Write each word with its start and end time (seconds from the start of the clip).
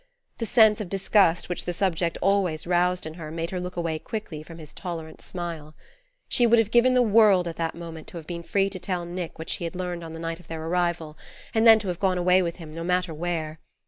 The 0.39 0.47
sense 0.47 0.81
of 0.81 0.89
disgust 0.89 1.47
which 1.47 1.65
the 1.65 1.73
subject 1.73 2.17
always 2.23 2.65
roused 2.65 3.05
in 3.05 3.13
her 3.13 3.29
made 3.29 3.51
her 3.51 3.59
look 3.59 3.75
away 3.75 3.99
quickly 3.99 4.41
from 4.41 4.57
his 4.57 4.73
tolerant 4.73 5.21
smile. 5.21 5.75
She 6.27 6.47
would 6.47 6.57
have 6.57 6.71
given 6.71 6.95
the 6.95 7.03
world, 7.03 7.47
at 7.47 7.57
that 7.57 7.75
moment, 7.75 8.07
to 8.07 8.17
have 8.17 8.25
been 8.25 8.41
free 8.41 8.71
to 8.71 8.79
tell 8.79 9.05
Nick 9.05 9.37
what 9.37 9.47
she 9.51 9.63
had 9.63 9.75
learned 9.75 10.03
on 10.03 10.13
the 10.13 10.19
night 10.19 10.39
of 10.39 10.47
their 10.47 10.65
arrival, 10.65 11.19
and 11.53 11.67
then 11.67 11.77
to 11.77 11.87
have 11.89 11.99
gone 11.99 12.17
away 12.17 12.41
with 12.41 12.55
him, 12.55 12.73
no 12.73 12.83
matter 12.83 13.13
where. 13.13 13.59